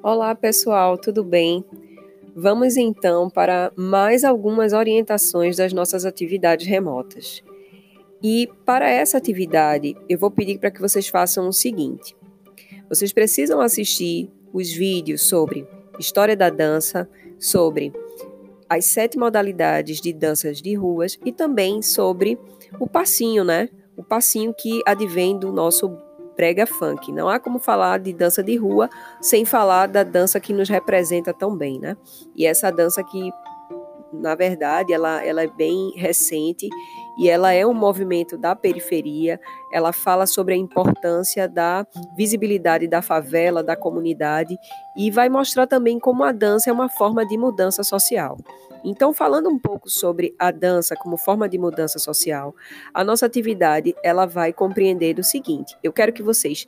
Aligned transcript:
Olá, 0.00 0.32
pessoal, 0.32 0.96
tudo 0.96 1.24
bem? 1.24 1.64
Vamos 2.32 2.76
então 2.76 3.28
para 3.28 3.72
mais 3.74 4.22
algumas 4.22 4.72
orientações 4.72 5.56
das 5.56 5.72
nossas 5.72 6.04
atividades 6.04 6.68
remotas. 6.68 7.42
E 8.22 8.48
para 8.64 8.88
essa 8.88 9.18
atividade, 9.18 9.96
eu 10.08 10.16
vou 10.16 10.30
pedir 10.30 10.60
para 10.60 10.70
que 10.70 10.80
vocês 10.80 11.08
façam 11.08 11.48
o 11.48 11.52
seguinte: 11.52 12.16
vocês 12.88 13.12
precisam 13.12 13.60
assistir 13.60 14.30
os 14.52 14.70
vídeos 14.70 15.22
sobre 15.22 15.66
história 15.98 16.36
da 16.36 16.48
dança, 16.48 17.08
sobre 17.36 17.92
as 18.68 18.84
sete 18.84 19.18
modalidades 19.18 20.00
de 20.00 20.12
danças 20.12 20.62
de 20.62 20.74
ruas 20.74 21.18
e 21.24 21.32
também 21.32 21.82
sobre 21.82 22.38
o 22.78 22.86
passinho, 22.86 23.42
né? 23.42 23.68
O 23.96 24.04
passinho 24.04 24.54
que 24.54 24.80
advém 24.86 25.36
do 25.36 25.50
nosso 25.50 25.98
brega 26.38 26.64
funk. 26.64 27.10
Não 27.10 27.28
há 27.28 27.40
como 27.40 27.58
falar 27.58 27.98
de 27.98 28.12
dança 28.12 28.44
de 28.44 28.56
rua 28.56 28.88
sem 29.20 29.44
falar 29.44 29.88
da 29.88 30.04
dança 30.04 30.38
que 30.38 30.52
nos 30.52 30.68
representa 30.68 31.34
tão 31.34 31.56
bem, 31.56 31.80
né? 31.80 31.96
E 32.36 32.46
essa 32.46 32.70
dança 32.70 33.02
que, 33.02 33.32
na 34.12 34.36
verdade, 34.36 34.92
ela, 34.92 35.20
ela 35.24 35.42
é 35.42 35.48
bem 35.48 35.90
recente 35.96 36.68
e 37.18 37.28
ela 37.28 37.52
é 37.52 37.66
um 37.66 37.74
movimento 37.74 38.38
da 38.38 38.54
periferia. 38.54 39.40
Ela 39.72 39.92
fala 39.92 40.26
sobre 40.26 40.54
a 40.54 40.56
importância 40.56 41.48
da 41.48 41.84
visibilidade 42.16 42.86
da 42.86 43.02
favela, 43.02 43.62
da 43.62 43.76
comunidade 43.76 44.56
e 44.96 45.10
vai 45.10 45.28
mostrar 45.28 45.66
também 45.66 45.98
como 45.98 46.22
a 46.22 46.30
dança 46.30 46.70
é 46.70 46.72
uma 46.72 46.88
forma 46.88 47.26
de 47.26 47.36
mudança 47.36 47.82
social. 47.82 48.38
Então, 48.84 49.12
falando 49.12 49.48
um 49.48 49.58
pouco 49.58 49.90
sobre 49.90 50.34
a 50.38 50.52
dança 50.52 50.94
como 50.94 51.16
forma 51.16 51.48
de 51.48 51.58
mudança 51.58 51.98
social, 51.98 52.54
a 52.94 53.02
nossa 53.02 53.26
atividade 53.26 53.94
ela 54.04 54.24
vai 54.24 54.52
compreender 54.52 55.18
o 55.18 55.24
seguinte: 55.24 55.76
eu 55.82 55.92
quero 55.92 56.12
que 56.12 56.22
vocês 56.22 56.64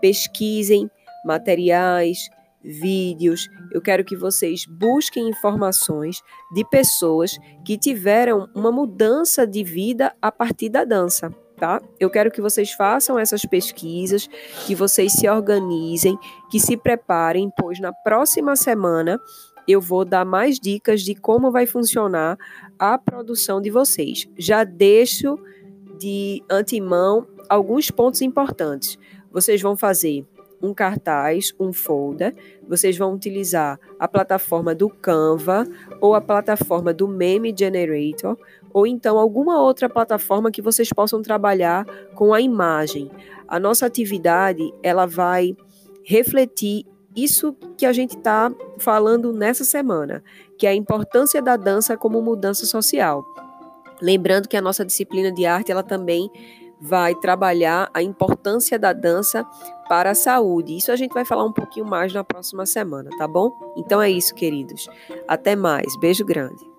pesquisem 0.00 0.90
materiais, 1.24 2.28
vídeos, 2.64 3.48
eu 3.70 3.80
quero 3.80 4.04
que 4.04 4.16
vocês 4.16 4.64
busquem 4.66 5.28
informações 5.28 6.22
de 6.52 6.64
pessoas 6.64 7.38
que 7.64 7.76
tiveram 7.76 8.48
uma 8.54 8.72
mudança 8.72 9.46
de 9.46 9.62
vida 9.62 10.14
a 10.22 10.32
partir 10.32 10.70
da 10.70 10.84
dança. 10.84 11.30
Tá? 11.56 11.80
Eu 12.00 12.10
quero 12.10 12.32
que 12.32 12.40
vocês 12.40 12.72
façam 12.72 13.16
essas 13.16 13.44
pesquisas, 13.44 14.28
que 14.66 14.74
vocês 14.74 15.12
se 15.12 15.28
organizem, 15.28 16.18
que 16.50 16.58
se 16.58 16.76
preparem, 16.76 17.48
pois 17.56 17.78
na 17.78 17.92
próxima 17.92 18.56
semana 18.56 19.20
eu 19.66 19.80
vou 19.80 20.04
dar 20.04 20.24
mais 20.24 20.58
dicas 20.58 21.02
de 21.02 21.14
como 21.14 21.52
vai 21.52 21.64
funcionar 21.64 22.36
a 22.78 22.98
produção 22.98 23.60
de 23.60 23.70
vocês. 23.70 24.28
Já 24.36 24.64
deixo 24.64 25.38
de 25.98 26.42
antemão 26.50 27.26
alguns 27.48 27.90
pontos 27.90 28.20
importantes. 28.20 28.98
Vocês 29.30 29.62
vão 29.62 29.76
fazer 29.76 30.26
um 30.64 30.72
cartaz, 30.72 31.52
um 31.60 31.72
folder, 31.72 32.34
vocês 32.66 32.96
vão 32.96 33.12
utilizar 33.14 33.78
a 33.98 34.08
plataforma 34.08 34.74
do 34.74 34.88
Canva 34.88 35.66
ou 36.00 36.14
a 36.14 36.20
plataforma 36.20 36.92
do 36.92 37.06
Meme 37.06 37.54
Generator 37.56 38.36
ou 38.72 38.86
então 38.86 39.18
alguma 39.18 39.60
outra 39.60 39.88
plataforma 39.88 40.50
que 40.50 40.62
vocês 40.62 40.88
possam 40.88 41.22
trabalhar 41.22 41.84
com 42.14 42.32
a 42.32 42.40
imagem. 42.40 43.10
A 43.46 43.60
nossa 43.60 43.86
atividade, 43.86 44.72
ela 44.82 45.06
vai 45.06 45.54
refletir 46.02 46.84
isso 47.14 47.54
que 47.76 47.86
a 47.86 47.92
gente 47.92 48.16
está 48.16 48.52
falando 48.78 49.32
nessa 49.32 49.64
semana, 49.64 50.24
que 50.58 50.66
é 50.66 50.70
a 50.70 50.74
importância 50.74 51.40
da 51.40 51.56
dança 51.56 51.96
como 51.96 52.20
mudança 52.20 52.66
social. 52.66 53.24
Lembrando 54.02 54.48
que 54.48 54.56
a 54.56 54.62
nossa 54.62 54.84
disciplina 54.84 55.30
de 55.30 55.46
arte 55.46 55.70
ela 55.70 55.82
também 55.82 56.28
vai 56.84 57.14
trabalhar 57.14 57.90
a 57.94 58.02
importância 58.02 58.78
da 58.78 58.92
dança 58.92 59.42
para 59.88 60.10
a 60.10 60.14
saúde. 60.14 60.76
Isso 60.76 60.92
a 60.92 60.96
gente 60.96 61.12
vai 61.12 61.24
falar 61.24 61.44
um 61.44 61.52
pouquinho 61.52 61.86
mais 61.86 62.12
na 62.12 62.22
próxima 62.22 62.66
semana, 62.66 63.08
tá 63.16 63.26
bom? 63.26 63.50
Então 63.76 64.02
é 64.02 64.10
isso, 64.10 64.34
queridos. 64.34 64.86
Até 65.26 65.56
mais. 65.56 65.96
Beijo 65.98 66.24
grande. 66.24 66.73